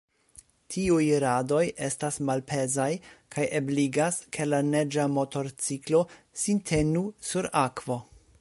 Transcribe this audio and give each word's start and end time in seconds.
Tiuj 0.75 1.03
radoj 1.23 1.59
estas 1.87 2.17
malpezaj 2.29 2.89
kaj 3.35 3.45
ebligas, 3.61 4.19
ke 4.39 4.49
la 4.55 4.63
neĝa 4.73 5.07
motorciklo 5.19 6.05
sin 6.45 6.65
tenu 6.73 7.09
sur 7.33 7.55
akvo. 7.67 8.05